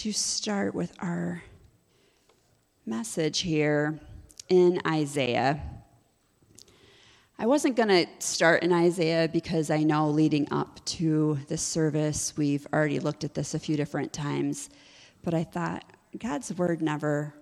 [0.00, 1.42] to start with our
[2.86, 4.00] message here
[4.48, 5.60] in Isaiah.
[7.38, 12.32] I wasn't going to start in Isaiah because I know leading up to this service,
[12.38, 14.70] we've already looked at this a few different times.
[15.22, 15.84] But I thought,
[16.18, 17.34] God's word never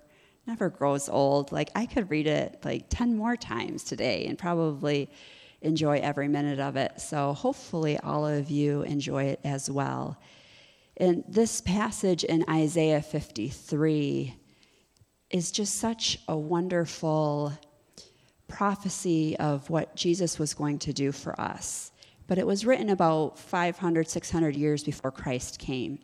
[0.49, 1.53] never grows old.
[1.53, 5.09] Like I could read it like 10 more times today and probably
[5.61, 7.01] enjoy every minute of it.
[7.01, 10.19] So hopefully all of you enjoy it as well.
[10.99, 14.35] And this passage in Isaiah 53
[15.31, 17.53] is just such a wonderful
[18.49, 21.93] prophecy of what Jesus was going to do for us.
[22.27, 26.01] But it was written about 500, 600 years before Christ came.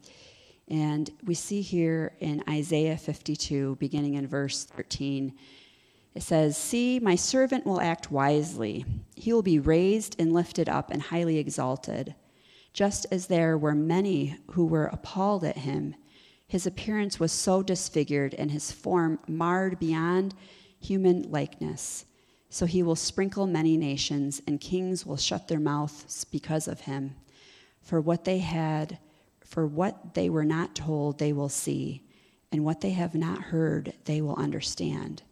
[0.69, 5.35] And we see here in Isaiah 52, beginning in verse 13,
[6.15, 8.85] it says, See, my servant will act wisely.
[9.17, 12.15] He will be raised and lifted up and highly exalted.
[12.75, 15.95] Just as there were many who were appalled at him,
[16.49, 20.35] his appearance was so disfigured and his form marred beyond
[20.81, 22.05] human likeness.
[22.51, 27.15] So he will sprinkle many nations, and kings will shut their mouths because of him.
[27.81, 28.99] For what they had,
[29.45, 32.03] for what they were not told, they will see,
[32.53, 35.23] and what they have not heard, they will understand.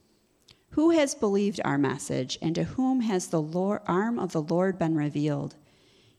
[0.70, 4.78] Who has believed our message, and to whom has the Lord, arm of the Lord
[4.78, 5.56] been revealed?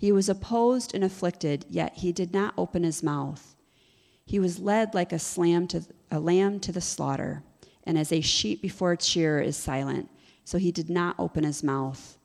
[0.00, 3.54] He was opposed and afflicted, yet he did not open his mouth.
[4.24, 7.42] He was led like a, to, a lamb to the slaughter
[7.84, 10.08] and as a sheep before its shearer is silent,
[10.42, 12.16] so he did not open his mouth.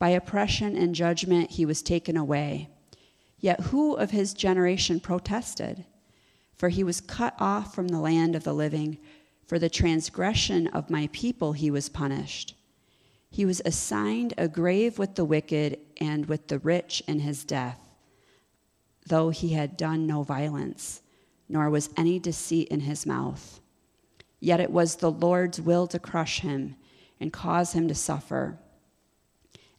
[0.00, 2.68] By oppression and judgment he was taken away.
[3.38, 5.84] Yet who of his generation protested?
[6.56, 8.98] For he was cut off from the land of the living.
[9.46, 12.56] For the transgression of my people he was punished.
[13.30, 17.78] He was assigned a grave with the wicked and with the rich in his death,
[19.06, 21.02] though he had done no violence,
[21.48, 23.60] nor was any deceit in his mouth.
[24.40, 26.76] Yet it was the Lord's will to crush him
[27.20, 28.58] and cause him to suffer.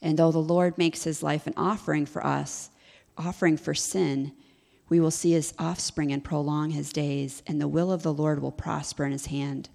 [0.02, 2.70] And though the Lord makes his life an offering for us,
[3.18, 4.34] offering for sin,
[4.88, 8.42] we will see his offspring and prolong his days, and the will of the Lord
[8.42, 9.70] will prosper in his hand.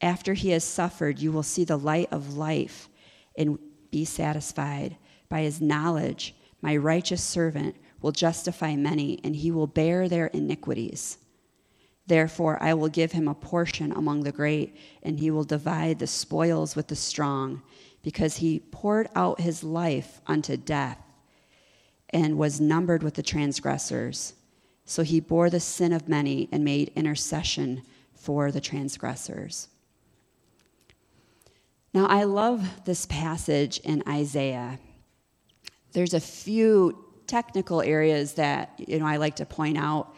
[0.00, 2.88] After he has suffered, you will see the light of life
[3.36, 3.58] and
[3.90, 4.96] be satisfied.
[5.28, 11.18] By his knowledge, my righteous servant will justify many, and he will bear their iniquities.
[12.06, 16.06] Therefore, I will give him a portion among the great, and he will divide the
[16.06, 17.62] spoils with the strong,
[18.02, 20.98] because he poured out his life unto death
[22.10, 24.34] and was numbered with the transgressors.
[24.84, 27.82] So he bore the sin of many and made intercession
[28.14, 29.68] for the transgressors.
[31.98, 34.78] Now, I love this passage in Isaiah.
[35.94, 40.14] There's a few technical areas that you know I like to point out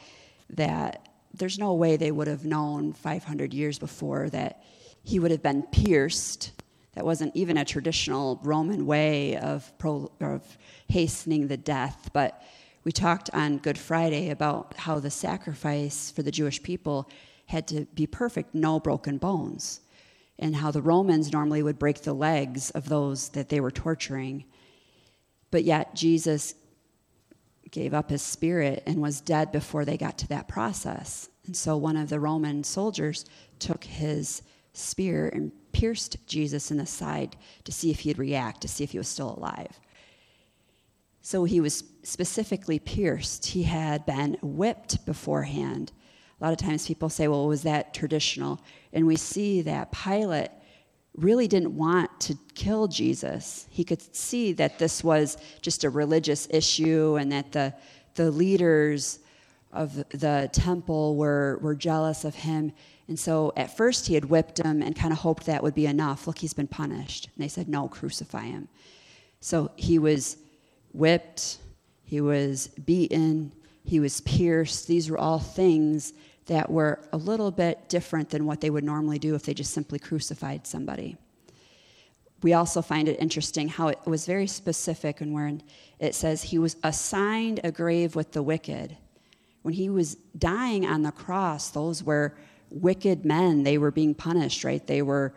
[0.51, 4.63] that there's no way they would have known 500 years before that
[5.05, 6.53] he would have been pierced.
[6.97, 10.59] That wasn't even a traditional Roman way of, pro, of
[10.91, 12.11] hastening the death.
[12.13, 12.43] But
[12.85, 17.09] we talked on Good Friday about how the sacrifice for the Jewish people
[17.47, 19.81] had to be perfect, no broken bones,
[20.41, 24.45] and how the Romans normally would break the legs of those that they were torturing.
[25.51, 26.55] But yet, Jesus
[27.71, 31.29] gave up his spirit and was dead before they got to that process.
[31.47, 33.25] And so one of the Roman soldiers
[33.59, 34.43] took his
[34.73, 38.93] spear and pierced Jesus in the side to see if he'd react, to see if
[38.93, 39.79] he was still alive.
[41.23, 43.47] So he was specifically pierced.
[43.47, 45.93] He had been whipped beforehand.
[46.41, 48.61] A lot of times people say, well, was that traditional?
[48.93, 50.51] And we see that Pilate
[51.17, 53.67] really didn't want to kill Jesus.
[53.71, 57.75] He could see that this was just a religious issue and that the,
[58.15, 59.19] the leaders
[59.73, 62.73] of the temple were, were jealous of him.
[63.09, 65.87] And so at first he had whipped him and kind of hoped that would be
[65.87, 66.27] enough.
[66.27, 67.27] Look, he's been punished.
[67.27, 68.69] And they said, No, crucify him.
[69.41, 70.39] So he was
[70.93, 71.59] whipped,
[72.05, 73.53] he was beaten,
[73.85, 74.87] he was pierced.
[74.87, 76.13] These were all things
[76.51, 79.73] that were a little bit different than what they would normally do if they just
[79.73, 81.17] simply crucified somebody.
[82.43, 85.53] We also find it interesting how it was very specific and where
[86.01, 88.97] it says he was assigned a grave with the wicked.
[89.63, 92.37] When he was dying on the cross, those were
[92.69, 93.63] wicked men.
[93.63, 94.85] They were being punished, right?
[94.85, 95.33] They were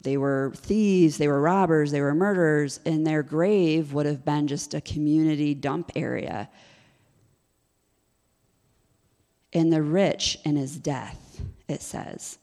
[0.00, 4.46] they were thieves, they were robbers, they were murderers, and their grave would have been
[4.46, 6.48] just a community dump area
[9.52, 12.38] and the rich in his death, it says.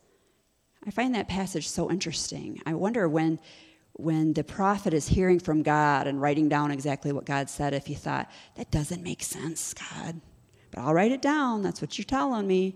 [0.86, 2.62] I find that passage so interesting.
[2.66, 3.40] I wonder when,
[3.94, 7.88] when the prophet is hearing from God and writing down exactly what God said, if
[7.88, 10.22] he thought, that doesn't make sense, God.
[10.72, 11.62] But I'll write it down.
[11.64, 12.76] That's what you're telling me.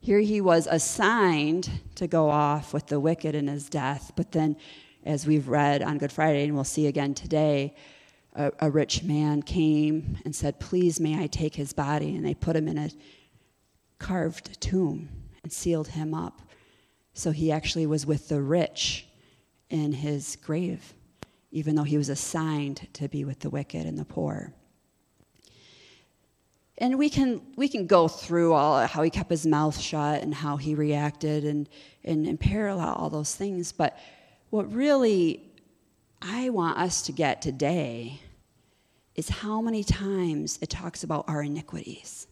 [0.00, 4.12] Here he was assigned to go off with the wicked in his death.
[4.14, 4.56] But then,
[5.04, 7.74] as we've read on Good Friday, and we'll see again today,
[8.34, 12.14] a, a rich man came and said, Please, may I take his body?
[12.14, 12.90] And they put him in a
[13.98, 15.08] carved tomb
[15.42, 16.42] and sealed him up.
[17.14, 19.06] So he actually was with the rich
[19.70, 20.94] in his grave,
[21.50, 24.52] even though he was assigned to be with the wicked and the poor.
[26.78, 30.32] And we can, we can go through all how he kept his mouth shut and
[30.32, 31.68] how he reacted and,
[32.04, 33.72] and, and parallel all those things.
[33.72, 33.98] But
[34.50, 35.42] what really
[36.22, 38.20] I want us to get today
[39.16, 42.28] is how many times it talks about our iniquities.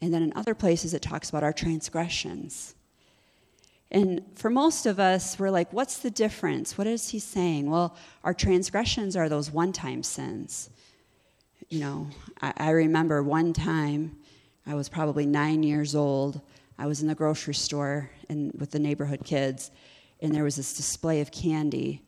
[0.00, 2.74] And then in other places, it talks about our transgressions.
[3.90, 6.76] And for most of us, we're like, what's the difference?
[6.76, 7.70] What is he saying?
[7.70, 10.70] Well, our transgressions are those one time sins.
[11.68, 12.08] You know,
[12.42, 14.16] I, I, remember one time,
[14.66, 16.40] I was probably nine years old.
[16.76, 19.70] I was in the grocery store and with the neighborhood kids,
[20.20, 22.02] and there was this display of candy,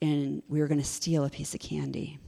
[0.00, 2.18] and we were going to steal a piece of candy.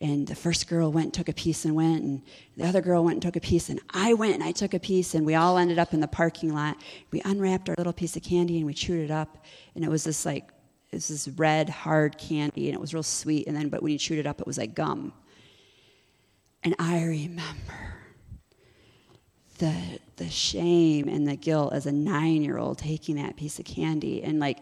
[0.00, 2.22] And the first girl went and took a piece and went, and
[2.56, 4.78] the other girl went and took a piece, and I went and I took a
[4.78, 6.76] piece, and we all ended up in the parking lot.
[7.10, 10.04] We unwrapped our little piece of candy and we chewed it up, and it was
[10.04, 10.50] this like,
[10.90, 13.48] it was this red, hard candy, and it was real sweet.
[13.48, 15.12] And then, but when you chewed it up, it was like gum.
[16.62, 17.96] And I remember
[19.58, 19.74] the
[20.16, 24.22] the shame and the guilt as a nine year old taking that piece of candy,
[24.22, 24.58] and like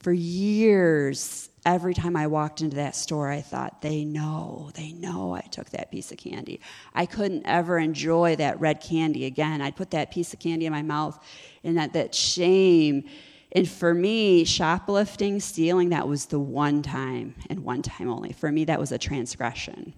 [0.00, 5.34] for years every time I walked into that store, I thought, they know, they know
[5.34, 6.60] I took that piece of candy.
[6.94, 9.60] I couldn't ever enjoy that red candy again.
[9.60, 11.22] I'd put that piece of candy in my mouth,
[11.64, 13.04] and that, that shame.
[13.52, 18.32] And for me, shoplifting, stealing, that was the one time and one time only.
[18.32, 19.94] For me, that was a transgression.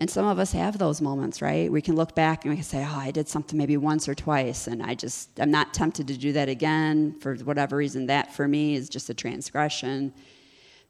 [0.00, 1.70] And some of us have those moments, right?
[1.70, 4.14] We can look back and we can say, oh, I did something maybe once or
[4.14, 8.06] twice, and I just, I'm not tempted to do that again for whatever reason.
[8.06, 10.14] That for me is just a transgression.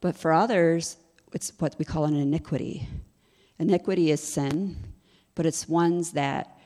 [0.02, 0.99] But for others,
[1.32, 2.87] it's what we call an iniquity.
[3.58, 4.76] Iniquity is sin,
[5.34, 6.58] but it's ones that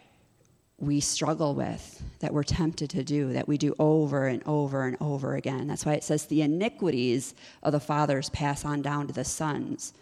[0.79, 4.97] we struggle with, that we're tempted to do, that we do over and over and
[5.01, 5.69] over again.
[5.69, 9.95] That's why it says the iniquities of the fathers pass on down to the sons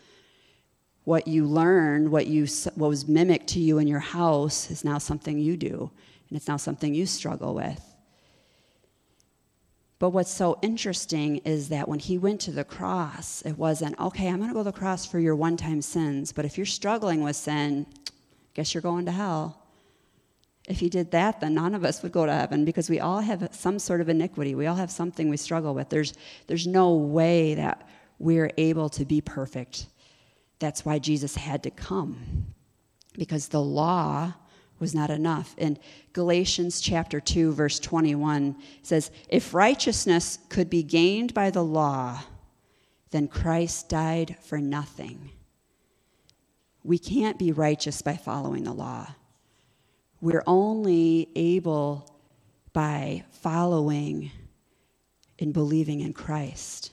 [1.05, 4.99] what you learned, what, you, what was mimicked to you in your house, is now
[4.99, 5.91] something you do,
[6.29, 7.83] and it's now something you struggle with.
[9.99, 14.29] But what's so interesting is that when he went to the cross, it wasn't, okay,
[14.29, 16.67] I'm going to go to the cross for your one time sins, but if you're
[16.67, 17.87] struggling with sin,
[18.55, 19.63] guess you're going to hell.
[20.69, 23.21] If he did that, then none of us would go to heaven because we all
[23.21, 24.55] have some sort of iniquity.
[24.55, 25.89] We all have something we struggle with.
[25.89, 26.15] There's,
[26.47, 27.89] there's no way that
[28.19, 29.87] we're able to be perfect
[30.61, 32.47] that's why Jesus had to come,
[33.19, 34.35] because the law
[34.79, 35.55] was not enough.
[35.59, 35.79] In
[36.13, 42.23] Galatians chapter 2, verse 21 says, If righteousness could be gained by the law,
[43.11, 45.31] then Christ died for nothing.
[46.83, 49.15] We can't be righteous by following the law.
[50.21, 52.19] We're only able
[52.73, 54.31] by following
[55.39, 56.93] and believing in Christ.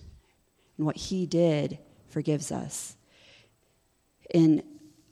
[0.77, 2.96] And what he did forgives us
[4.33, 4.63] in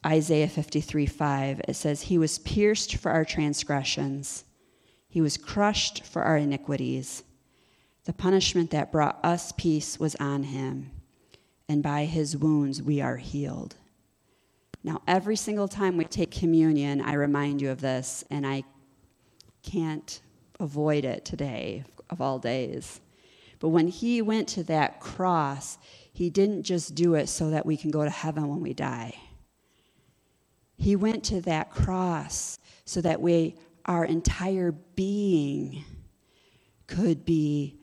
[0.05, 4.45] Isaiah 53 5, it says, He was pierced for our transgressions,
[5.07, 7.23] He was crushed for our iniquities.
[8.05, 10.91] The punishment that brought us peace was on Him,
[11.67, 13.75] and by His wounds we are healed.
[14.83, 18.63] Now, every single time we take communion, I remind you of this, and I
[19.63, 20.21] can't
[20.59, 23.01] avoid it today, of all days.
[23.59, 25.79] But when He went to that cross,
[26.15, 29.15] he didn't just do it so that we can go to heaven when we die.
[30.77, 35.83] He went to that cross so that we, our entire being
[36.87, 37.81] could be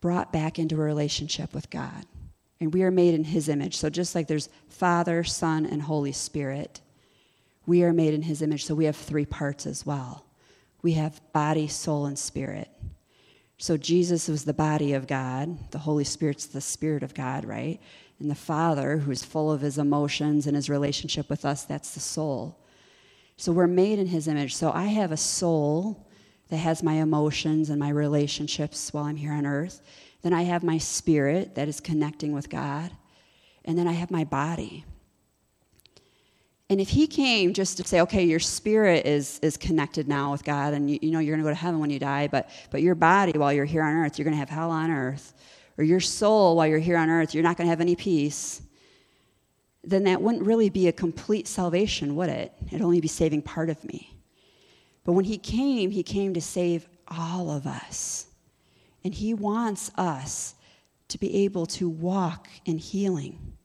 [0.00, 2.06] brought back into a relationship with God.
[2.60, 3.76] And we are made in His image.
[3.76, 6.80] So just like there's Father, Son, and Holy Spirit,
[7.66, 8.64] we are made in His image.
[8.64, 10.24] So we have three parts as well
[10.80, 12.70] we have body, soul, and spirit.
[13.60, 17.78] So Jesus was the body of God, the Holy Spirit's the Spirit of God, right?
[18.18, 22.00] And the Father, who's full of his emotions and his relationship with us, that's the
[22.00, 22.58] soul.
[23.36, 24.54] So we're made in his image.
[24.54, 26.08] So I have a soul
[26.48, 29.82] that has my emotions and my relationships while I'm here on earth.
[30.22, 32.90] Then I have my spirit that is connecting with God.
[33.66, 34.86] And then I have my body.
[36.70, 40.44] And if he came just to say, okay, your spirit is, is connected now with
[40.44, 42.48] God, and you, you know you're going to go to heaven when you die, but,
[42.70, 45.34] but your body, while you're here on earth, you're going to have hell on earth,
[45.76, 48.62] or your soul, while you're here on earth, you're not going to have any peace,
[49.82, 52.52] then that wouldn't really be a complete salvation, would it?
[52.68, 54.16] It'd only be saving part of me.
[55.04, 58.26] But when he came, he came to save all of us.
[59.02, 60.54] And he wants us
[61.08, 63.56] to be able to walk in healing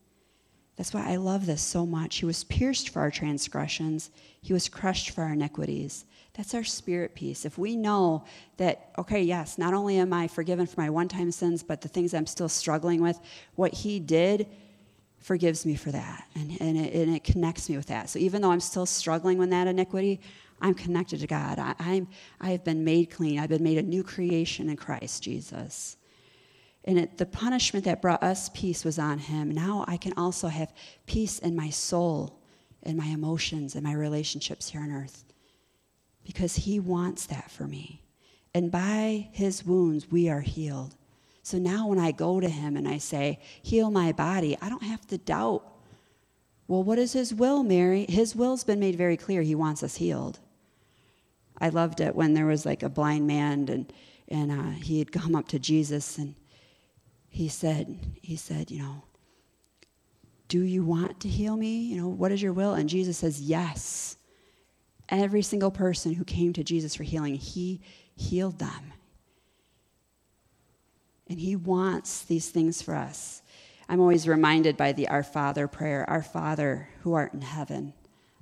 [0.75, 2.17] that's why I love this so much.
[2.17, 6.05] He was pierced for our transgressions, he was crushed for our iniquities.
[6.33, 7.45] That's our spirit peace.
[7.45, 8.25] If we know
[8.57, 11.87] that, okay, yes, not only am I forgiven for my one time sins, but the
[11.87, 13.17] things I'm still struggling with,
[13.55, 14.47] what he did
[15.19, 16.27] forgives me for that.
[16.35, 18.09] And, and, it, and it connects me with that.
[18.09, 20.19] So even though I'm still struggling with that iniquity,
[20.61, 21.57] I'm connected to God.
[21.57, 22.07] I, I'm,
[22.41, 23.39] I have been made clean.
[23.39, 25.95] I've been made a new creation in Christ Jesus.
[26.85, 29.51] And it, the punishment that brought us peace was on him.
[29.51, 30.71] Now I can also have
[31.07, 32.39] peace in my soul,
[32.83, 35.25] in my emotions, in my relationships here on earth.
[36.23, 38.03] Because he wants that for me.
[38.53, 40.95] And by his wounds, we are healed.
[41.41, 44.83] So now when I go to him and I say, Heal my body, I don't
[44.83, 45.63] have to doubt.
[46.67, 48.05] Well, what is his will, Mary?
[48.07, 49.41] His will's been made very clear.
[49.41, 50.39] He wants us healed.
[51.59, 53.93] I loved it when there was like a blind man and,
[54.27, 56.35] and uh, he had come up to Jesus and
[57.35, 59.03] he said, he said, you know,
[60.47, 61.81] do you want to heal me?
[61.81, 62.75] You know, what is your will?
[62.75, 64.15] And Jesus says, yes.
[65.09, 67.81] Every single person who came to Jesus for healing, he
[68.15, 68.93] healed them.
[71.27, 73.41] And he wants these things for us.
[73.89, 77.93] I'm always reminded by the Our Father prayer Our Father who art in heaven,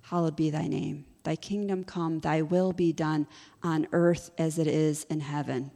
[0.04, 1.06] hallowed be thy name.
[1.24, 3.26] Thy kingdom come, thy will be done
[3.64, 5.72] on earth as it is in heaven.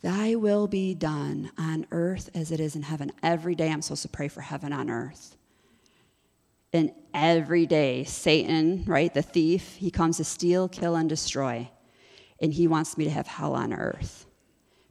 [0.00, 3.10] Thy will be done on earth as it is in heaven.
[3.22, 5.36] Every day I'm supposed to pray for heaven on earth.
[6.72, 11.70] And every day, Satan, right, the thief, he comes to steal, kill, and destroy.
[12.40, 14.26] And he wants me to have hell on earth.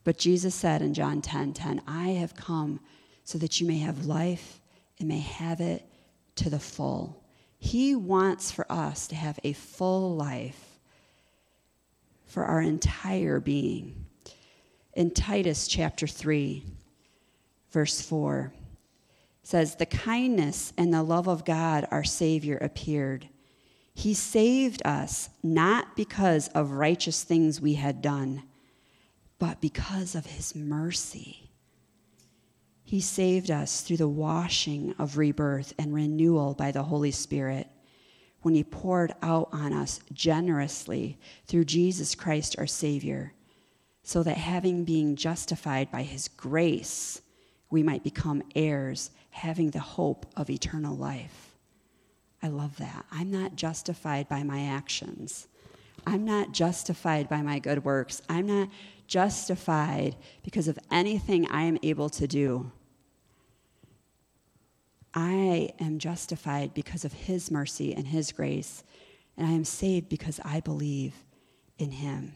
[0.04, 2.80] But Jesus said in John 10 10, I have come
[3.24, 4.60] so that you may have life
[5.00, 5.86] and may have it
[6.36, 7.24] to the full.
[7.60, 10.80] He wants for us to have a full life
[12.26, 14.07] for our entire being
[14.98, 16.66] in Titus chapter 3,
[17.70, 18.52] verse 4
[19.44, 23.30] says, The kindness and the love of God, our Savior, appeared.
[23.94, 28.42] He saved us not because of righteous things we had done,
[29.38, 31.52] but because of His mercy.
[32.84, 37.68] He saved us through the washing of rebirth and renewal by the Holy Spirit
[38.42, 43.34] when He poured out on us generously through Jesus Christ our Savior
[44.08, 47.22] so that having been justified by his grace,
[47.70, 51.58] we might become heirs, having the hope of eternal life.
[52.42, 53.06] I love that.
[53.12, 55.50] I'm not justified by my actions.
[56.06, 58.22] I'm not justified by my good works.
[58.30, 58.70] I'm not
[59.08, 62.72] justified because of anything I am able to do.
[65.14, 68.86] I am justified because of His mercy and His grace,
[69.36, 71.26] and I am saved because I believe
[71.78, 72.32] in Him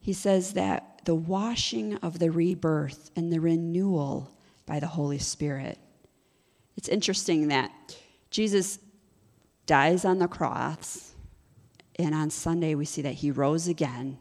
[0.00, 4.34] he says that the washing of the rebirth and the renewal
[4.66, 5.78] by the Holy Spirit.
[6.76, 7.70] It's interesting that
[8.30, 8.78] Jesus
[9.66, 11.14] dies on the cross,
[11.98, 14.18] and on Sunday we see that he rose again.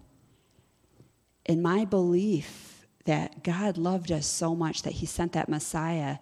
[1.46, 6.18] In my belief that God loved us so much that he sent that Messiah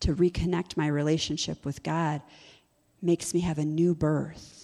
[0.00, 2.22] to reconnect my relationship with God
[3.00, 4.61] makes me have a new birth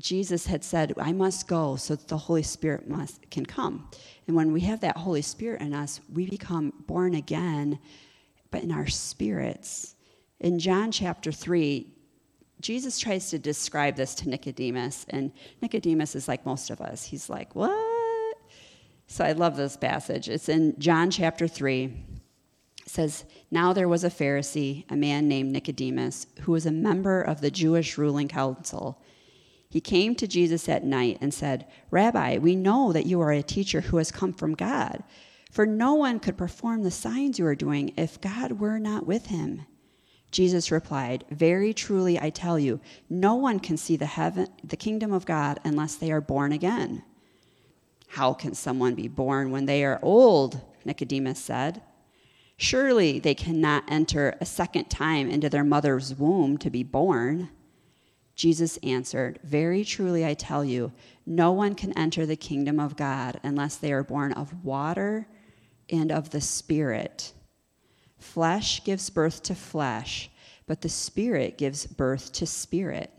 [0.00, 3.88] Jesus had said, I must go so that the Holy Spirit must, can come.
[4.26, 7.78] And when we have that Holy Spirit in us, we become born again,
[8.50, 9.94] but in our spirits.
[10.40, 11.86] In John chapter 3,
[12.60, 17.04] Jesus tries to describe this to Nicodemus, and Nicodemus is like most of us.
[17.04, 17.96] He's like, What?
[19.06, 20.28] So I love this passage.
[20.28, 21.92] It's in John chapter 3, It
[22.86, 27.40] says, Now there was a Pharisee, a man named Nicodemus, who was a member of
[27.40, 29.00] the Jewish ruling council.
[29.68, 33.42] He came to Jesus at night and said, Rabbi, we know that you are a
[33.42, 35.02] teacher who has come from God,
[35.50, 39.26] for no one could perform the signs you are doing if God were not with
[39.26, 39.66] him.
[40.30, 45.12] Jesus replied, Very truly I tell you, no one can see the heaven the kingdom
[45.12, 47.02] of God unless they are born again.
[48.08, 50.60] How can someone be born when they are old?
[50.84, 51.82] Nicodemus said.
[52.56, 57.50] Surely they cannot enter a second time into their mother's womb to be born.
[58.36, 60.92] Jesus answered, Very truly I tell you,
[61.24, 65.26] no one can enter the kingdom of God unless they are born of water
[65.88, 67.32] and of the Spirit.
[68.18, 70.30] Flesh gives birth to flesh,
[70.66, 73.10] but the Spirit gives birth to spirit.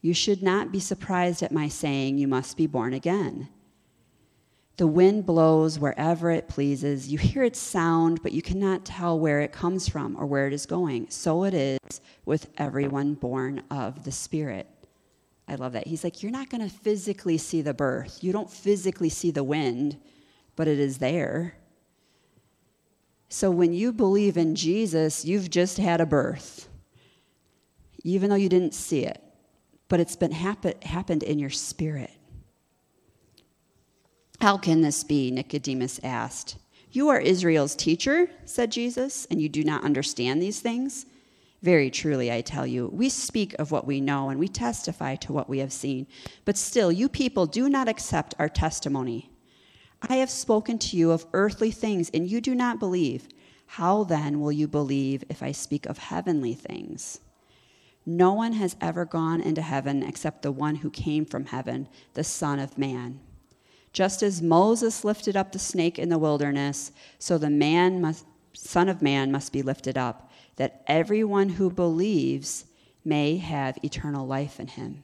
[0.00, 3.48] You should not be surprised at my saying, You must be born again.
[4.76, 7.08] The wind blows wherever it pleases.
[7.08, 10.52] You hear its sound, but you cannot tell where it comes from or where it
[10.52, 11.10] is going.
[11.10, 14.68] So it is with everyone born of the Spirit.
[15.46, 15.86] I love that.
[15.86, 18.24] He's like, You're not going to physically see the birth.
[18.24, 19.98] You don't physically see the wind,
[20.56, 21.54] but it is there.
[23.28, 26.68] So when you believe in Jesus, you've just had a birth,
[28.02, 29.22] even though you didn't see it,
[29.88, 32.10] but it's been happen- happened in your spirit.
[34.44, 35.30] How can this be?
[35.30, 36.56] Nicodemus asked.
[36.92, 41.06] You are Israel's teacher, said Jesus, and you do not understand these things?
[41.62, 45.32] Very truly, I tell you, we speak of what we know and we testify to
[45.32, 46.06] what we have seen.
[46.44, 49.30] But still, you people do not accept our testimony.
[50.02, 53.28] I have spoken to you of earthly things, and you do not believe.
[53.64, 57.18] How then will you believe if I speak of heavenly things?
[58.04, 62.24] No one has ever gone into heaven except the one who came from heaven, the
[62.24, 63.20] Son of Man.
[63.94, 68.88] Just as Moses lifted up the snake in the wilderness, so the man must, Son
[68.88, 72.66] of Man must be lifted up, that everyone who believes
[73.04, 75.02] may have eternal life in him.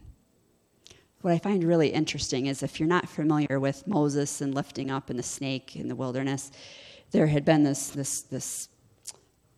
[1.20, 5.08] What I find really interesting is if you're not familiar with Moses and lifting up
[5.08, 6.50] in the snake in the wilderness,
[7.12, 8.68] there had been this, this, this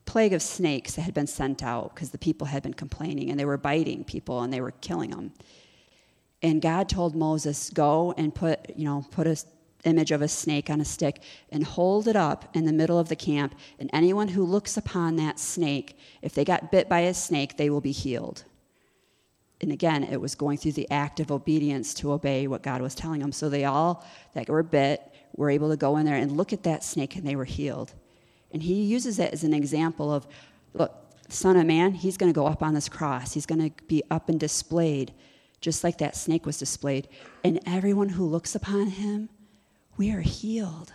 [0.05, 3.41] plague of snakes that had been sent out because the people had been complaining and
[3.41, 5.33] they were biting people and they were killing them
[6.43, 9.37] and God told Moses, "Go and put, you know, put a
[9.85, 13.09] image of a snake on a stick and hold it up in the middle of
[13.09, 17.15] the camp, and anyone who looks upon that snake, if they got bit by a
[17.15, 18.45] snake, they will be healed."
[19.61, 22.95] And again, it was going through the act of obedience to obey what God was
[22.95, 23.33] telling them.
[23.33, 25.01] So they all that were bit
[25.37, 27.93] were able to go in there and look at that snake and they were healed.
[28.53, 30.27] And he uses it as an example of
[30.75, 30.93] look,
[31.29, 33.33] Son of Man, he's going to go up on this cross.
[33.33, 35.13] He's going to be up and displayed
[35.63, 37.09] just like that snake was displayed.
[37.43, 39.31] And everyone who looks upon him,
[39.97, 40.93] we are healed.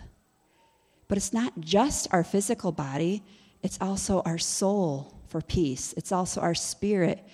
[1.08, 3.24] But it's not just our physical body,
[3.62, 7.26] it's also our soul for peace, it's also our spirit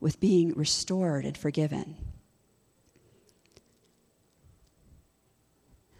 [0.00, 1.96] with being restored and forgiven.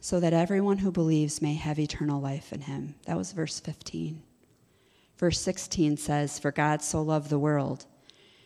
[0.00, 2.94] So that everyone who believes may have eternal life in him.
[3.06, 4.22] That was verse 15.
[5.16, 7.86] Verse 16 says, For God so loved the world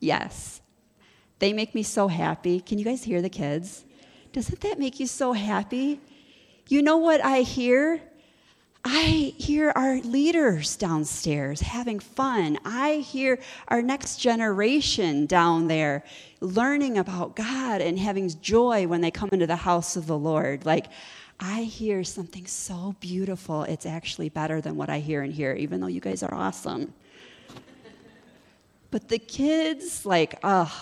[0.00, 0.60] Yes.
[1.38, 2.60] They make me so happy.
[2.60, 3.84] Can you guys hear the kids?
[4.32, 6.00] Doesn't that make you so happy?
[6.68, 8.00] You know what I hear?
[8.84, 12.56] I hear our leaders downstairs having fun.
[12.64, 16.04] I hear our next generation down there
[16.40, 20.64] learning about God and having joy when they come into the house of the Lord.
[20.64, 20.86] Like,
[21.40, 23.64] I hear something so beautiful.
[23.64, 26.94] It's actually better than what I hear in here, even though you guys are awesome.
[28.96, 30.74] But the kids, like, oh,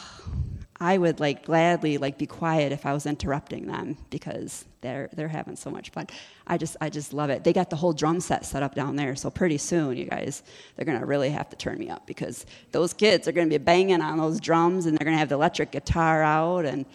[0.78, 5.26] I would like gladly like be quiet if I was interrupting them because they're they're
[5.26, 6.06] having so much fun.
[6.46, 7.42] I just I just love it.
[7.42, 10.44] They got the whole drum set set up down there, so pretty soon, you guys,
[10.76, 14.00] they're gonna really have to turn me up because those kids are gonna be banging
[14.00, 16.86] on those drums and they're gonna have the electric guitar out and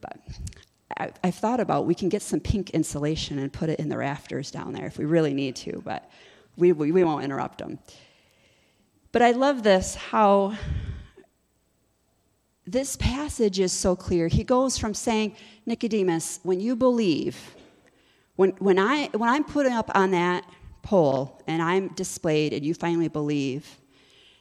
[0.00, 0.16] but
[0.96, 3.98] I, I've thought about we can get some pink insulation and put it in the
[3.98, 6.08] rafters down there if we really need to, but
[6.56, 7.80] we, we, we won't interrupt them.
[9.12, 10.56] But I love this how
[12.66, 14.28] this passage is so clear.
[14.28, 17.54] He goes from saying, Nicodemus, when you believe,
[18.36, 20.46] when, when, I, when I'm putting up on that
[20.82, 23.78] pole and I'm displayed and you finally believe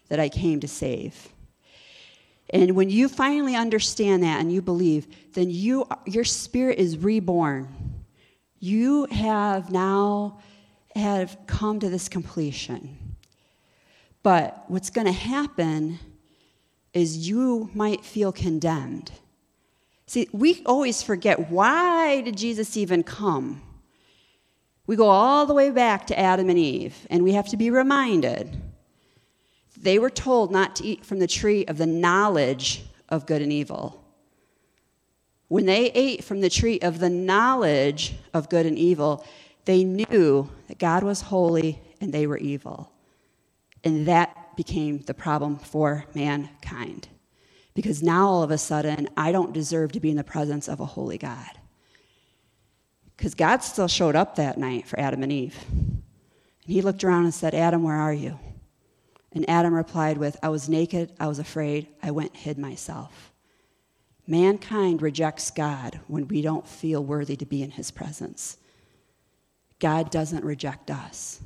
[0.10, 1.30] that I came to save.
[2.52, 7.68] And when you finally understand that and you believe, then you, your spirit is reborn.
[8.60, 10.40] You have now
[10.96, 12.98] have come to this completion.
[14.24, 16.00] But what's going to happen
[16.94, 19.12] is you might feel condemned.
[20.06, 23.62] See, we always forget why did Jesus even come?
[24.86, 27.70] We go all the way back to Adam and Eve, and we have to be
[27.70, 28.60] reminded.
[29.78, 33.54] They were told not to eat from the tree of the knowledge of good and
[33.54, 34.04] evil.
[35.48, 39.26] When they ate from the tree of the knowledge of good and evil,
[39.66, 42.92] they knew that God was holy and they were evil.
[43.84, 47.08] And that became the problem for mankind.
[47.74, 50.80] Because now all of a sudden, I don't deserve to be in the presence of
[50.80, 51.52] a holy God.
[53.16, 55.58] Because God still showed up that night for Adam and Eve.
[55.72, 56.04] And
[56.66, 58.40] he looked around and said, Adam, where are you?
[59.34, 63.32] And Adam replied with, I was naked, I was afraid, I went hid myself.
[64.28, 68.58] Mankind rejects God when we don't feel worthy to be in his presence.
[69.80, 71.42] God doesn't reject us.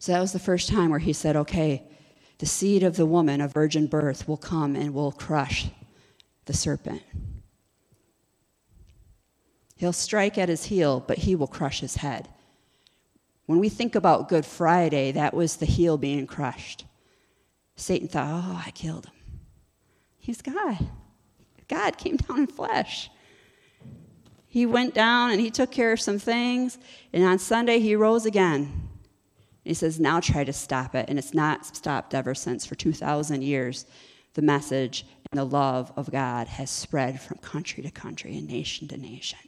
[0.00, 1.84] So that was the first time where he said, okay,
[2.38, 5.68] the seed of the woman, a virgin birth, will come and will crush
[6.46, 7.02] the serpent.
[9.76, 12.28] He'll strike at his heel, but he will crush his head.
[13.44, 16.86] When we think about Good Friday, that was the heel being crushed.
[17.76, 19.14] Satan thought, oh, I killed him.
[20.16, 20.78] He's God.
[21.68, 23.10] God came down in flesh.
[24.46, 26.78] He went down and he took care of some things,
[27.12, 28.89] and on Sunday he rose again.
[29.64, 31.06] He says, Now try to stop it.
[31.08, 32.64] And it's not stopped ever since.
[32.66, 33.86] For 2,000 years,
[34.34, 38.88] the message and the love of God has spread from country to country and nation
[38.88, 39.38] to nation.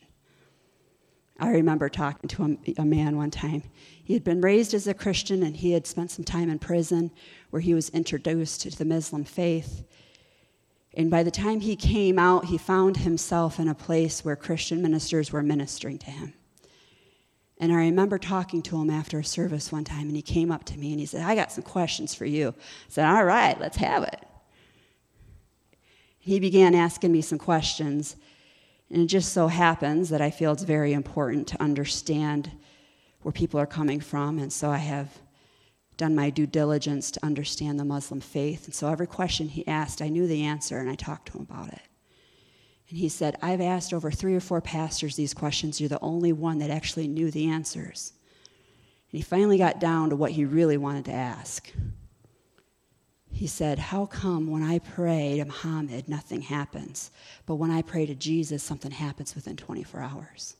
[1.38, 3.64] I remember talking to a, a, man one time.
[4.04, 7.10] He had been raised as a Christian and he had spent some time in prison
[7.50, 9.82] where he was introduced to the Muslim faith.
[10.94, 14.82] And by the time he came out, he found himself in a place where Christian
[14.82, 16.34] ministers were ministering to him.
[17.62, 20.64] And I remember talking to him after a service one time, and he came up
[20.64, 22.48] to me and he said, I got some questions for you.
[22.48, 24.20] I said, All right, let's have it.
[26.18, 28.16] He began asking me some questions,
[28.90, 32.50] and it just so happens that I feel it's very important to understand
[33.22, 35.20] where people are coming from, and so I have
[35.96, 38.64] done my due diligence to understand the Muslim faith.
[38.64, 41.46] And so every question he asked, I knew the answer, and I talked to him
[41.48, 41.82] about it.
[42.92, 45.80] And he said, I've asked over three or four pastors these questions.
[45.80, 48.12] You're the only one that actually knew the answers.
[49.10, 51.72] And he finally got down to what he really wanted to ask.
[53.30, 57.10] He said, How come when I pray to Muhammad, nothing happens,
[57.46, 60.56] but when I pray to Jesus, something happens within 24 hours?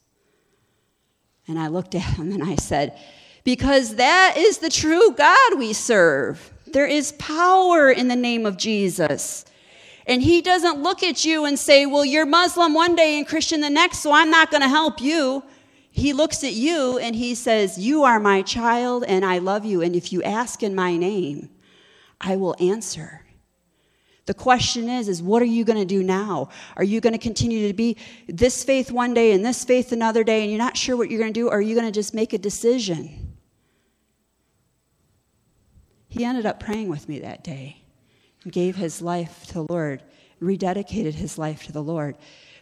[1.47, 2.99] And I looked at him and I said,
[3.45, 6.51] Because that is the true God we serve.
[6.66, 9.45] There is power in the name of Jesus.
[10.07, 13.61] And he doesn't look at you and say, Well, you're Muslim one day and Christian
[13.61, 15.43] the next, so I'm not going to help you.
[15.91, 19.83] He looks at you and he says, You are my child and I love you.
[19.83, 21.51] And if you ask in my name,
[22.21, 23.27] I will answer.
[24.25, 26.49] The question is, is what are you going to do now?
[26.77, 27.97] Are you going to continue to be
[28.29, 31.21] this faith one day and this faith another day and you're not sure what you're
[31.21, 31.49] going to do?
[31.49, 33.35] Or are you going to just make a decision?
[36.09, 37.82] He ended up praying with me that day
[38.50, 40.02] gave his life to the Lord,
[40.40, 42.16] rededicated his life to the Lord.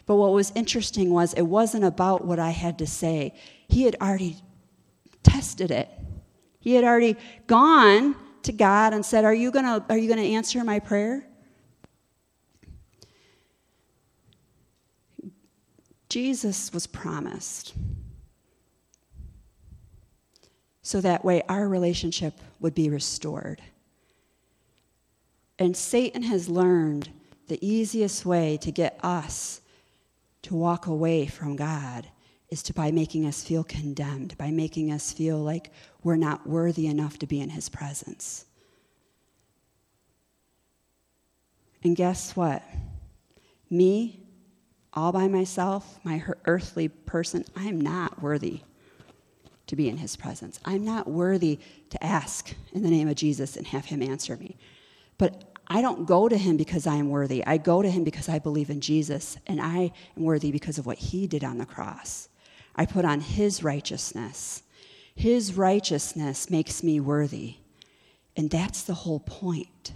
[0.05, 3.33] But what was interesting was it wasn't about what I had to say.
[3.67, 4.37] He had already
[5.23, 5.89] tested it.
[6.59, 7.17] He had already
[7.47, 11.25] gone to God and said, Are you gonna, are you gonna answer my prayer?
[16.09, 17.73] Jesus was promised.
[20.81, 23.61] So that way our relationship would be restored.
[25.61, 27.11] And Satan has learned
[27.47, 29.61] the easiest way to get us
[30.41, 32.07] to walk away from God
[32.49, 35.69] is to by making us feel condemned, by making us feel like
[36.01, 38.45] we're not worthy enough to be in his presence.
[41.83, 42.63] And guess what?
[43.69, 44.25] Me,
[44.95, 48.61] all by myself, my earthly person, I am not worthy
[49.67, 50.59] to be in his presence.
[50.65, 51.59] I'm not worthy
[51.91, 54.57] to ask in the name of Jesus and have him answer me.
[55.19, 57.45] But I don't go to him because I am worthy.
[57.45, 60.85] I go to him because I believe in Jesus, and I am worthy because of
[60.85, 62.27] what he did on the cross.
[62.75, 64.63] I put on his righteousness.
[65.15, 67.55] His righteousness makes me worthy.
[68.35, 69.93] And that's the whole point.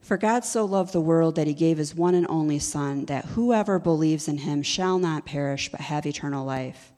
[0.00, 3.26] For God so loved the world that he gave his one and only Son, that
[3.26, 6.90] whoever believes in him shall not perish but have eternal life.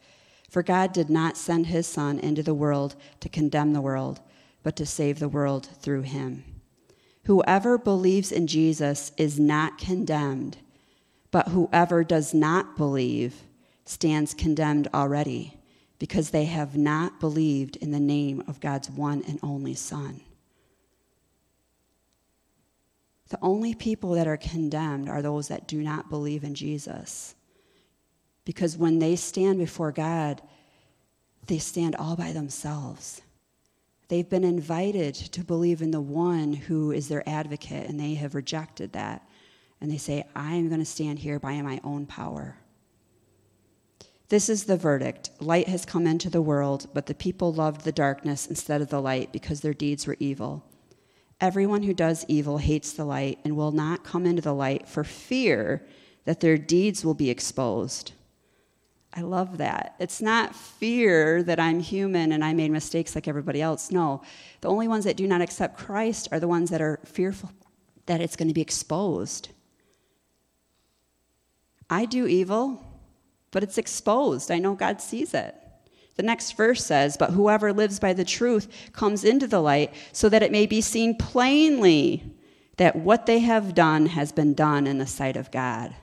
[0.49, 4.21] For God did not send his Son into the world to condemn the world,
[4.63, 6.45] but to save the world through him.
[7.25, 10.59] Whoever believes in Jesus is not condemned,
[11.31, 13.43] but whoever does not believe
[13.85, 15.59] stands condemned already,
[15.99, 20.21] because they have not believed in the name of God's one and only Son.
[23.29, 27.35] The only people that are condemned are those that do not believe in Jesus.
[28.45, 30.43] Because when they stand before God,
[31.47, 33.23] they stand all by themselves.
[34.11, 38.35] They've been invited to believe in the one who is their advocate, and they have
[38.35, 39.25] rejected that.
[39.81, 42.57] And they say, I am going to stand here by my own power.
[44.29, 47.93] This is the verdict light has come into the world, but the people loved the
[47.93, 50.65] darkness instead of the light because their deeds were evil.
[51.41, 55.05] Everyone who does evil hates the light and will not come into the light for
[55.05, 55.87] fear
[56.25, 58.11] that their deeds will be exposed.
[59.13, 59.97] I love that.
[59.99, 63.91] It's not fear that I'm human and I made mistakes like everybody else.
[63.91, 64.23] No.
[64.61, 67.51] The only ones that do not accept Christ are the ones that are fearful
[68.07, 69.51] that it's going to be exposed.
[71.89, 72.85] I do evil,
[73.51, 74.51] but it's exposed.
[74.51, 75.55] I know God sees it.
[76.17, 80.29] The next verse says, But whoever lives by the truth comes into the light, so
[80.29, 82.23] that it may be seen plainly
[82.79, 85.95] that what they have done has been done in the sight of God.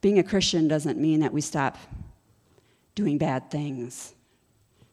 [0.00, 1.76] Being a Christian doesn't mean that we stop
[2.94, 4.14] doing bad things,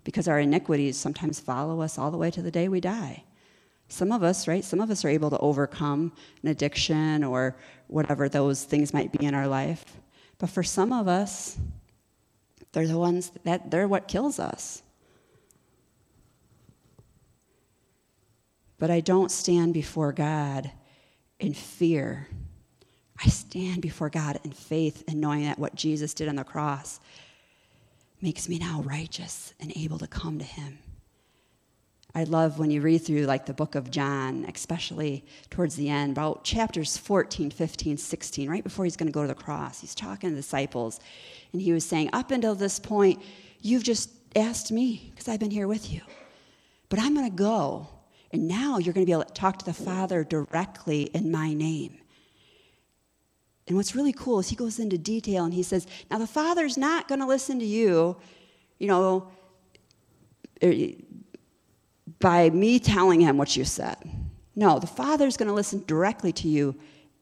[0.04, 3.24] because our iniquities sometimes follow us all the way to the day we die.
[3.90, 4.64] Some of us, right?
[4.64, 6.12] Some of us are able to overcome
[6.44, 7.56] an addiction or
[7.88, 9.86] whatever those things might be in our life.
[10.40, 11.58] But for some of us,
[12.72, 14.84] they're the ones that they're what kills us.
[18.78, 20.70] But I don't stand before God
[21.40, 22.28] in fear.
[23.24, 27.00] I stand before God in faith and knowing that what Jesus did on the cross
[28.22, 30.80] makes me now righteous and able to come to him.
[32.16, 36.14] I love when you read through like the book of John, especially towards the end,
[36.14, 39.82] about chapters 14, 15, 16, right before he's going to go to the cross.
[39.82, 41.00] He's talking to the disciples,
[41.54, 43.22] and he was saying, Up until this point,
[43.62, 46.02] you've just asked me because I've been here with you.
[46.90, 47.88] But I'm going to go,
[48.32, 51.54] and now you're going to be able to talk to the Father directly in my
[51.54, 52.00] name.
[53.68, 56.78] And what's really cool is he goes into detail and he says, Now the Father's
[56.78, 58.16] not going to listen to you,
[58.80, 59.30] you know,
[60.64, 60.74] er,
[62.20, 63.98] by me telling him what you said.
[64.56, 66.76] No, the Father's going to listen directly to you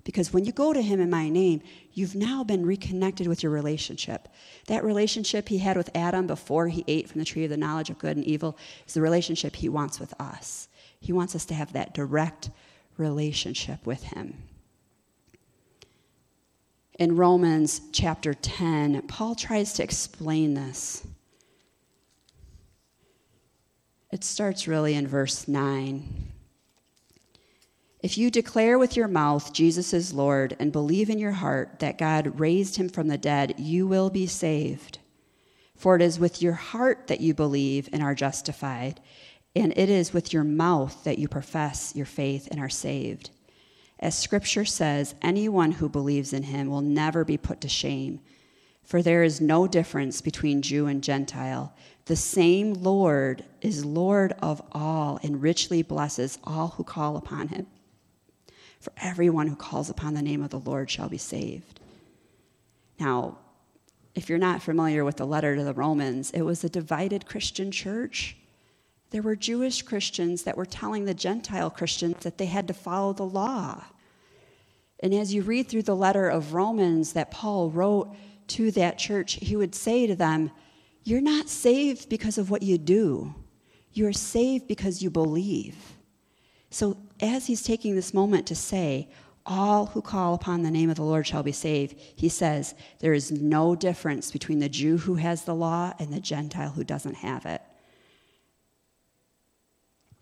[0.06, 3.52] because when you go to him in my name, you've now been reconnected with your
[3.52, 4.30] relationship.
[4.68, 7.90] That relationship he had with Adam before he ate from the tree of the knowledge
[7.90, 8.56] of good and evil
[8.88, 10.70] is the relationship he wants with us.
[11.00, 12.52] He wants us to have that direct
[12.98, 14.44] relationship with him.
[16.98, 21.06] In Romans chapter 10, Paul tries to explain this.
[24.14, 26.32] It starts really in verse 9.
[28.00, 31.98] If you declare with your mouth Jesus is Lord and believe in your heart that
[31.98, 35.00] God raised him from the dead, you will be saved.
[35.76, 39.02] For it is with your heart that you believe and are justified,
[39.54, 43.32] and it is with your mouth that you profess your faith and are saved.
[44.00, 48.20] As scripture says, anyone who believes in him will never be put to shame.
[48.84, 51.74] For there is no difference between Jew and Gentile.
[52.06, 57.68] The same Lord is Lord of all and richly blesses all who call upon him.
[58.80, 61.80] For everyone who calls upon the name of the Lord shall be saved.
[63.00, 63.40] Now,
[64.14, 67.72] if you're not familiar with the letter to the Romans, it was a divided Christian
[67.72, 68.38] church.
[69.16, 73.14] There were Jewish Christians that were telling the Gentile Christians that they had to follow
[73.14, 73.86] the law.
[75.00, 78.14] And as you read through the letter of Romans that Paul wrote
[78.48, 80.52] to that church, he would say to them,
[81.06, 83.34] You're not saved because of what you do,
[83.94, 85.78] you're saved because you believe.
[86.70, 89.08] So, as he's taking this moment to say,
[89.46, 91.98] all who call upon the name of the Lord shall be saved.
[92.18, 96.20] He says, There is no difference between the Jew who has the law and the
[96.20, 97.62] Gentile who doesn't have it.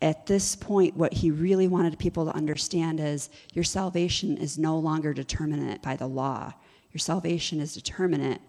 [0.04, 4.78] At this point, what he really wanted people to understand is your salvation is no
[4.78, 6.52] longer determinate by the law.
[6.92, 8.42] Your salvation is determinate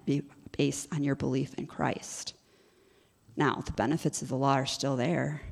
[0.52, 2.34] based on your belief in Christ.
[3.38, 5.44] Now, the benefits of the law are still there.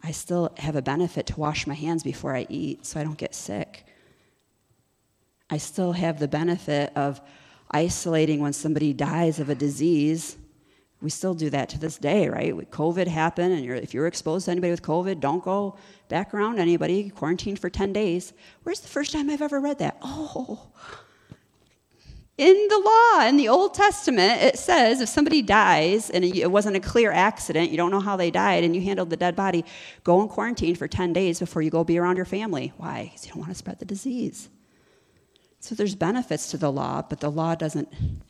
[0.00, 3.18] I still have a benefit to wash my hands before I eat so I don't
[3.18, 3.84] get sick.
[5.50, 7.20] I still have the benefit of
[7.68, 10.36] isolating when somebody dies of a disease.
[11.04, 12.54] We still do that to this day, right?
[12.70, 15.76] COVID happened, and you're, if you're exposed to anybody with COVID, don't go
[16.08, 18.32] back around anybody, quarantine for 10 days.
[18.62, 19.98] Where's the first time I've ever read that?
[20.00, 20.70] Oh,
[22.38, 26.76] In the law, in the Old Testament, it says if somebody dies and it wasn't
[26.76, 29.62] a clear accident, you don't know how they died, and you handled the dead body,
[30.04, 32.72] go in quarantine for 10 days before you go be around your family.
[32.78, 33.10] Why?
[33.12, 34.48] Because you don't want to spread the disease.
[35.60, 37.88] So there's benefits to the law, but the law doesn't,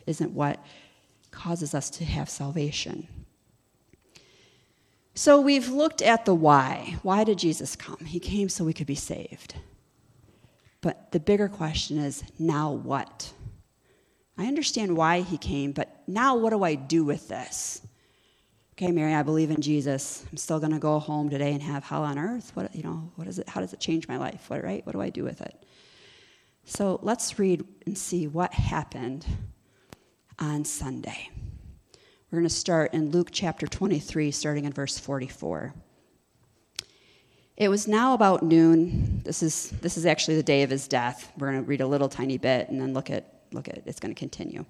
[0.09, 0.59] isn't what
[1.35, 3.09] causes us to have salvation.
[5.15, 6.97] So we've looked at the why.
[7.03, 8.05] Why did Jesus come?
[8.05, 9.55] He came so we could be saved.
[10.81, 13.33] But the bigger question is now what?
[14.37, 17.81] I understand why he came, but now what do I do with this?
[18.73, 20.27] Okay, Mary, I believe in Jesus.
[20.31, 22.51] I'm still going to go home today and have hell on earth.
[22.55, 23.49] What, you know, what is it?
[23.49, 24.47] How does it change my life?
[24.49, 24.85] What, right?
[24.85, 25.65] What do I do with it?
[26.65, 29.25] So let's read and see what happened
[30.39, 31.31] on Sunday.
[32.31, 35.75] We're going to start in Luke chapter 23, starting in verse 44.
[37.57, 39.21] It was now about noon.
[39.25, 41.33] This is, this is actually the day of his death.
[41.39, 44.01] We're going to read a little tiny bit and then look at look at it's
[44.01, 44.65] going to continue.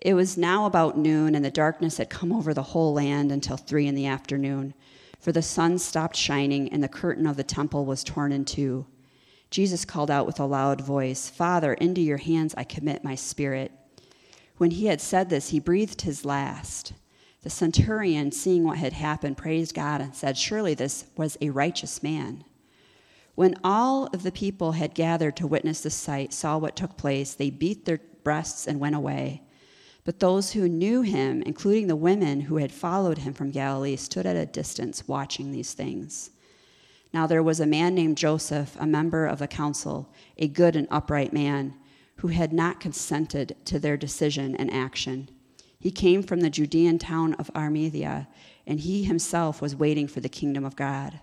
[0.00, 3.56] It was now about noon, and the darkness had come over the whole land until
[3.56, 4.74] three in the afternoon,
[5.18, 8.86] for the sun stopped shining, and the curtain of the temple was torn in two.
[9.50, 13.72] Jesus called out with a loud voice, Father, into your hands I commit my spirit.
[14.60, 16.92] When he had said this, he breathed his last.
[17.40, 22.02] The centurion, seeing what had happened, praised God and said, Surely this was a righteous
[22.02, 22.44] man.
[23.34, 27.32] When all of the people had gathered to witness the sight, saw what took place,
[27.32, 29.40] they beat their breasts and went away.
[30.04, 34.26] But those who knew him, including the women who had followed him from Galilee, stood
[34.26, 36.32] at a distance watching these things.
[37.14, 40.86] Now there was a man named Joseph, a member of the council, a good and
[40.90, 41.72] upright man,
[42.20, 45.30] who had not consented to their decision and action.
[45.78, 48.28] He came from the Judean town of Arimathea,
[48.66, 51.20] and he himself was waiting for the kingdom of God.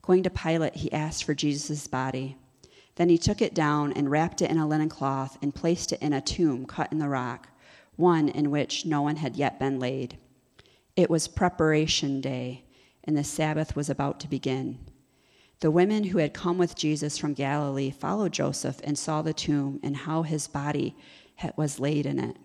[0.00, 2.36] Going to Pilate, he asked for Jesus' body.
[2.94, 6.00] Then he took it down and wrapped it in a linen cloth and placed it
[6.00, 7.50] in a tomb cut in the rock,
[7.96, 10.16] one in which no one had yet been laid.
[10.96, 12.64] It was preparation day,
[13.04, 14.78] and the Sabbath was about to begin.
[15.60, 19.80] The women who had come with Jesus from Galilee followed Joseph and saw the tomb
[19.82, 20.96] and how his body
[21.56, 22.36] was laid in it.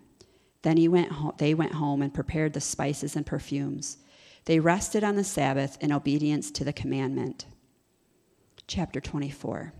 [0.63, 3.97] Then he went home, they went home and prepared the spices and perfumes.
[4.45, 7.45] They rested on the Sabbath in obedience to the commandment.
[8.67, 9.73] Chapter 24.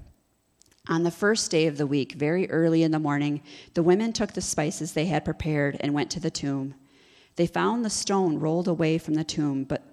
[0.89, 3.41] On the first day of the week, very early in the morning,
[3.73, 6.75] the women took the spices they had prepared and went to the tomb.
[7.37, 9.92] They found the stone rolled away from the tomb, but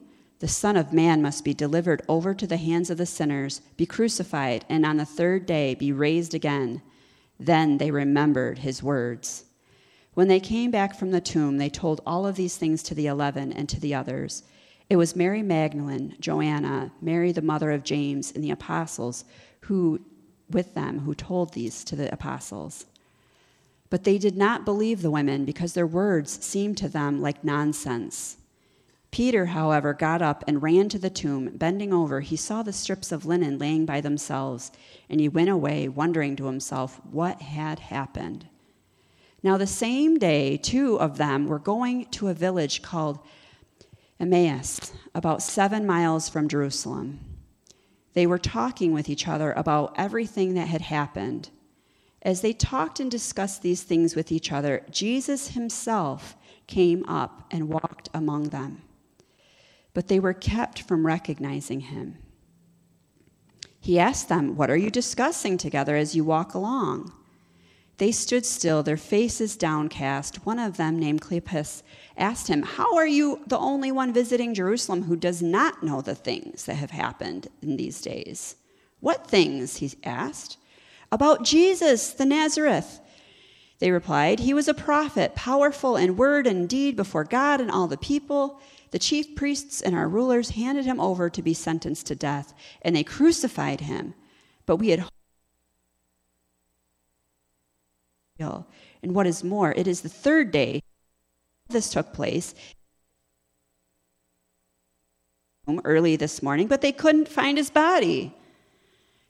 [0.41, 3.85] The Son of Man must be delivered over to the hands of the sinners, be
[3.85, 6.81] crucified, and on the third day be raised again.
[7.39, 9.45] Then they remembered his words.
[10.15, 13.05] When they came back from the tomb, they told all of these things to the
[13.05, 14.41] eleven and to the others.
[14.89, 19.25] It was Mary Magdalene, Joanna, Mary the mother of James, and the apostles
[19.59, 20.01] who
[20.49, 22.87] with them who told these to the apostles.
[23.91, 28.37] But they did not believe the women because their words seemed to them like nonsense.
[29.11, 31.49] Peter, however, got up and ran to the tomb.
[31.53, 34.71] Bending over, he saw the strips of linen laying by themselves,
[35.09, 38.47] and he went away, wondering to himself what had happened.
[39.43, 43.19] Now, the same day, two of them were going to a village called
[44.17, 47.19] Emmaus, about seven miles from Jerusalem.
[48.13, 51.49] They were talking with each other about everything that had happened.
[52.21, 57.67] As they talked and discussed these things with each other, Jesus himself came up and
[57.67, 58.83] walked among them.
[59.93, 62.17] But they were kept from recognizing him.
[63.79, 67.11] He asked them, What are you discussing together as you walk along?
[67.97, 70.45] They stood still, their faces downcast.
[70.45, 71.83] One of them, named Cleopas,
[72.17, 76.15] asked him, How are you the only one visiting Jerusalem who does not know the
[76.15, 78.55] things that have happened in these days?
[79.01, 79.77] What things?
[79.77, 80.57] he asked.
[81.11, 82.99] About Jesus, the Nazareth.
[83.79, 87.87] They replied, He was a prophet, powerful in word and deed before God and all
[87.87, 88.61] the people.
[88.91, 92.95] The chief priests and our rulers handed him over to be sentenced to death, and
[92.95, 94.13] they crucified him.
[94.65, 95.07] But we had
[99.03, 100.81] and what is more, it is the third day
[101.69, 102.53] this took place
[105.85, 108.35] early this morning, but they couldn't find his body.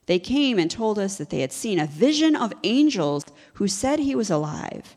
[0.06, 4.00] They came and told us that they had seen a vision of angels who said
[4.00, 4.96] he was alive.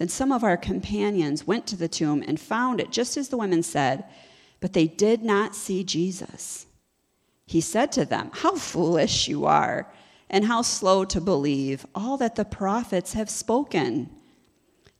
[0.00, 3.36] Then some of our companions went to the tomb and found it just as the
[3.36, 4.06] women said,
[4.58, 6.64] but they did not see Jesus.
[7.44, 9.92] He said to them, How foolish you are,
[10.30, 14.08] and how slow to believe all that the prophets have spoken.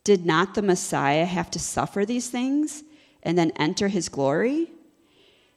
[0.04, 2.84] Did not the Messiah have to suffer these things
[3.22, 4.70] and then enter his glory?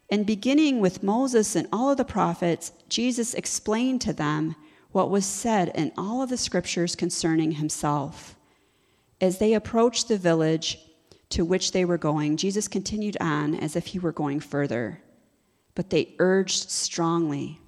[0.10, 4.56] And beginning with Moses and all of the prophets, Jesus explained to them
[4.94, 8.38] what was said in all of the scriptures concerning himself.
[9.24, 10.78] As they approached the village
[11.30, 15.02] to which they were going, Jesus continued on as if he were going further.
[15.76, 17.62] But they urged strongly,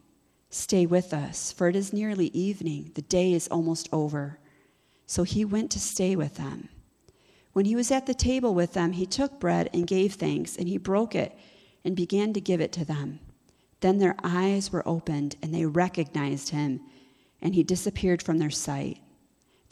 [0.49, 2.91] Stay with us, for it is nearly evening.
[2.95, 4.37] The day is almost over.
[5.05, 6.67] So he went to stay with them.
[7.53, 10.67] When he was at the table with them, he took bread and gave thanks, and
[10.67, 11.37] he broke it
[11.85, 13.21] and began to give it to them.
[13.79, 16.81] Then their eyes were opened, and they recognized him,
[17.41, 18.99] and he disappeared from their sight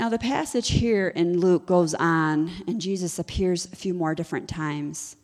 [0.00, 4.48] Now, the passage here in Luke goes on, and Jesus appears a few more different
[4.48, 5.14] times.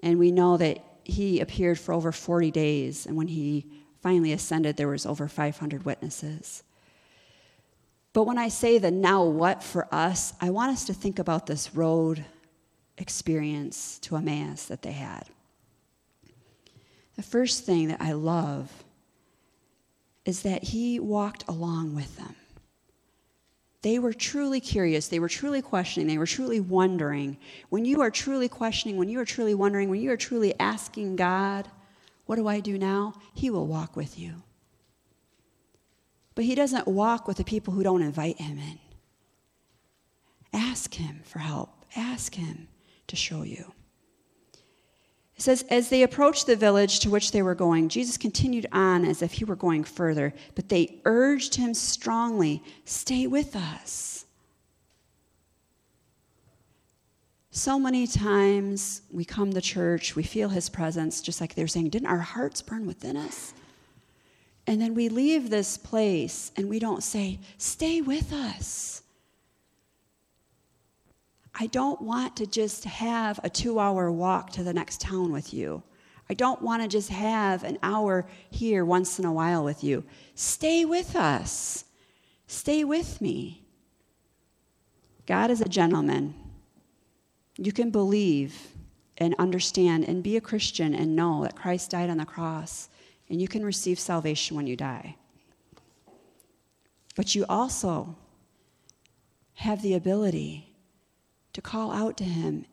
[0.00, 3.66] And we know that he appeared for over 40 days, and when he
[4.00, 6.62] finally ascended, there was over 500 witnesses.
[8.12, 11.48] But when I say the now what for us, I want us to think about
[11.48, 12.24] this road
[12.96, 15.24] experience to Emmaus that they had.
[17.16, 18.84] The first thing that I love
[20.24, 22.36] is that he walked along with them.
[23.82, 25.08] They were truly curious.
[25.08, 26.06] They were truly questioning.
[26.06, 27.36] They were truly wondering.
[27.68, 31.16] When you are truly questioning, when you are truly wondering, when you are truly asking
[31.16, 31.68] God,
[32.26, 33.14] what do I do now?
[33.34, 34.42] He will walk with you.
[36.36, 38.78] But He doesn't walk with the people who don't invite Him in.
[40.52, 42.68] Ask Him for help, ask Him
[43.08, 43.72] to show you.
[45.42, 49.04] It says, As they approached the village to which they were going, Jesus continued on
[49.04, 54.24] as if he were going further, but they urged him strongly, Stay with us.
[57.50, 61.88] So many times we come to church, we feel his presence, just like they're saying,
[61.88, 63.52] Didn't our hearts burn within us?
[64.68, 69.01] And then we leave this place and we don't say, Stay with us.
[71.54, 75.52] I don't want to just have a two hour walk to the next town with
[75.52, 75.82] you.
[76.30, 80.04] I don't want to just have an hour here once in a while with you.
[80.34, 81.84] Stay with us.
[82.46, 83.64] Stay with me.
[85.26, 86.34] God is a gentleman.
[87.58, 88.68] You can believe
[89.18, 92.88] and understand and be a Christian and know that Christ died on the cross,
[93.28, 95.16] and you can receive salvation when you die.
[97.14, 98.16] But you also
[99.54, 100.71] have the ability
[101.52, 102.66] to call out to Him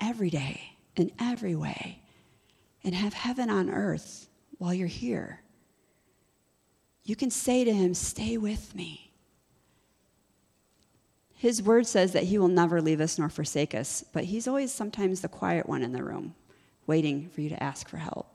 [0.00, 2.00] every day in every way
[2.84, 4.28] and have heaven on earth
[4.58, 5.40] while you're here.
[7.04, 9.12] You can say to Him, Stay with me.
[11.34, 14.72] His word says that He will never leave us nor forsake us, but He's always
[14.72, 16.34] sometimes the quiet one in the room,
[16.86, 18.32] waiting for you to ask for help.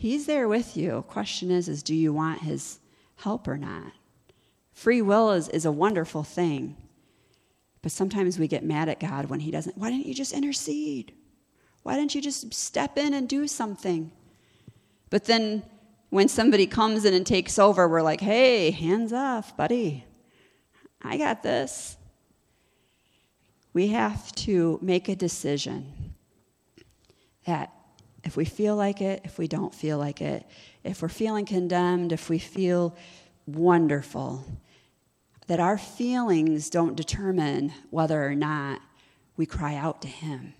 [0.00, 1.04] He's there with you.
[1.08, 2.78] Question is, is do you want his
[3.16, 3.92] help or not?
[4.72, 6.76] Free will is, is a wonderful thing.
[7.82, 9.76] But sometimes we get mad at God when He doesn't.
[9.76, 11.12] Why didn't you just intercede?
[11.82, 14.12] Why didn't you just step in and do something?
[15.08, 15.62] But then
[16.10, 20.04] when somebody comes in and takes over, we're like, hey, hands off, buddy.
[21.02, 21.96] I got this.
[23.72, 26.14] We have to make a decision
[27.46, 27.72] that
[28.24, 30.44] if we feel like it, if we don't feel like it,
[30.84, 32.96] if we're feeling condemned, if we feel
[33.54, 34.44] wonderful,
[35.46, 38.80] that our feelings don't determine whether or not
[39.36, 40.54] we cry out to Him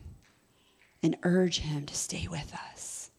[1.02, 3.10] and urge Him to stay with us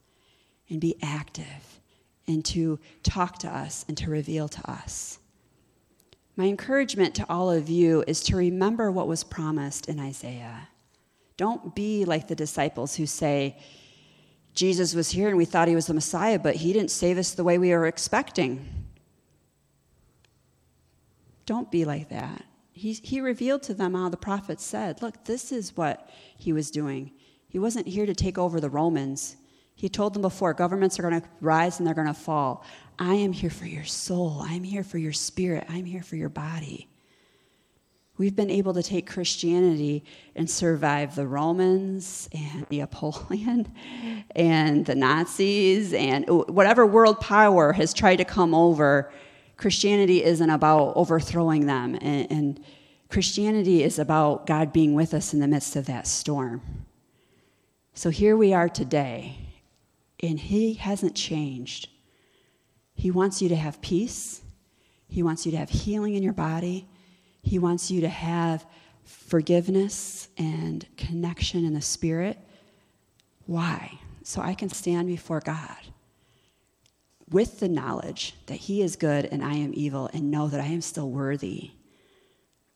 [0.69, 1.79] and be active
[2.27, 5.19] and to talk to us and to reveal to us.
[6.35, 10.69] My encouragement to all of you is to remember what was promised in Isaiah.
[11.37, 13.57] Don't be like the disciples who say,
[14.53, 17.33] Jesus was here and we thought he was the Messiah, but he didn't save us
[17.33, 18.80] the way we were expecting.
[21.51, 22.45] Don't be like that.
[22.71, 26.71] He, he revealed to them how the prophets said, Look, this is what he was
[26.71, 27.11] doing.
[27.49, 29.35] He wasn't here to take over the Romans.
[29.75, 32.63] He told them before governments are going to rise and they're going to fall.
[32.97, 34.41] I am here for your soul.
[34.47, 35.65] I'm here for your spirit.
[35.67, 36.87] I'm here for your body.
[38.17, 40.05] We've been able to take Christianity
[40.37, 43.73] and survive the Romans and the Napoleon
[44.37, 49.11] and the Nazis and whatever world power has tried to come over.
[49.61, 52.65] Christianity isn't about overthrowing them, and, and
[53.09, 56.63] Christianity is about God being with us in the midst of that storm.
[57.93, 59.37] So here we are today,
[60.19, 61.89] and He hasn't changed.
[62.95, 64.41] He wants you to have peace,
[65.07, 66.87] He wants you to have healing in your body,
[67.43, 68.65] He wants you to have
[69.03, 72.39] forgiveness and connection in the Spirit.
[73.45, 73.99] Why?
[74.23, 75.77] So I can stand before God
[77.31, 80.67] with the knowledge that He is good and I am evil, and know that I
[80.67, 81.71] am still worthy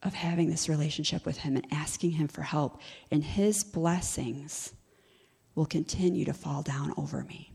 [0.02, 2.80] of having this relationship with Him and asking Him for help.
[3.12, 4.74] And His blessings
[5.56, 7.52] will continue to fall down over me.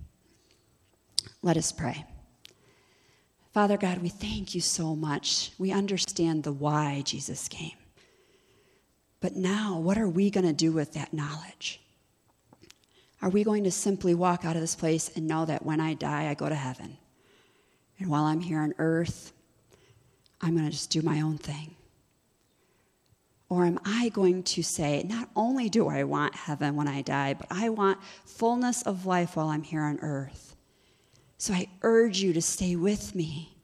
[1.43, 2.05] Let us pray.
[3.53, 5.53] Father God, we thank you so much.
[5.59, 7.77] We understand the why Jesus came.
[9.21, 11.81] But now, what are we going to do with that knowledge?
[13.23, 15.95] Are we going to simply walk out of this place and know that when I
[15.95, 16.97] die, I go to heaven?
[17.99, 19.33] And while I'm here on earth,
[20.41, 21.77] I'm going to just do my own thing?
[23.51, 27.35] Or am I going to say, not only do I want heaven when I die,
[27.35, 30.57] but I want fullness of life while I'm here on earth?
[31.37, 33.57] So I urge you to stay with me.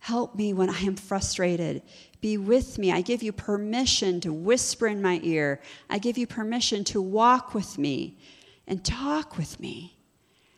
[0.00, 1.82] Help me when I am frustrated.
[2.20, 2.90] Be with me.
[2.90, 5.60] I give you permission to whisper in my ear.
[5.88, 8.18] I give you permission to walk with me
[8.66, 9.98] and talk with me.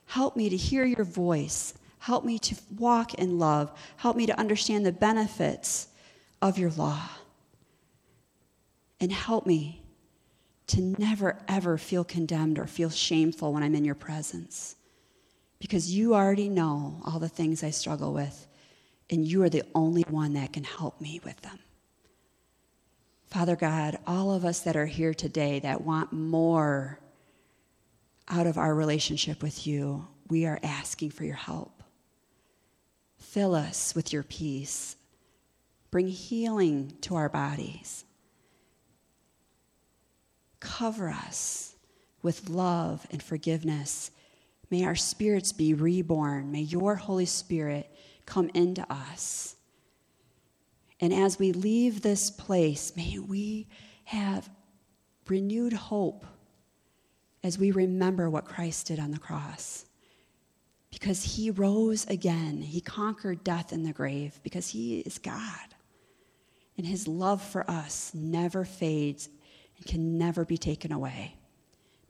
[0.07, 1.75] Help me to hear your voice.
[1.99, 3.73] Help me to walk in love.
[3.97, 5.89] Help me to understand the benefits
[6.43, 7.09] of your law
[9.01, 9.83] and help me
[10.67, 14.77] to never, ever feel condemned or feel shameful when I'm in your presence.
[15.59, 18.47] Because you already know all the things I struggle with,
[19.11, 21.59] and you are the only one that can help me with them.
[23.27, 26.99] Father God, all of us that are here today that want more
[28.29, 31.83] out of our relationship with you, we are asking for your help.
[33.19, 34.97] Fill us with your peace.
[35.91, 38.05] Bring healing to our bodies
[40.65, 41.77] cover us
[42.23, 44.11] with love and forgiveness.
[44.71, 46.51] May our spirits be reborn.
[46.51, 47.95] May your Holy Spirit
[48.25, 49.57] come into us.
[51.01, 53.69] And as we leave this place, may we
[54.05, 54.49] have
[55.29, 56.25] renewed hope
[57.45, 59.85] as we remember what Christ did on the cross.
[60.91, 65.75] Because he rose again, he conquered death in the grave, because he is God.
[66.79, 69.29] And his love for us never fades
[69.77, 71.37] and can never be taken away.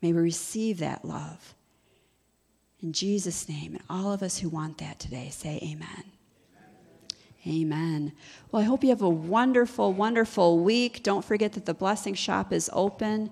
[0.00, 1.54] May we receive that love.
[2.80, 6.04] In Jesus' name, and all of us who want that today, say amen.
[7.46, 8.12] Amen.
[8.50, 11.02] Well, I hope you have a wonderful, wonderful week.
[11.02, 13.30] Don't forget that the Blessing Shop is open.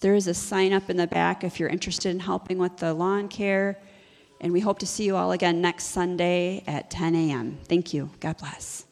[0.00, 2.92] There is a sign up in the back if you're interested in helping with the
[2.94, 3.80] lawn care.
[4.40, 7.58] And we hope to see you all again next Sunday at 10 a.m.
[7.64, 8.10] Thank you.
[8.20, 8.84] God bless.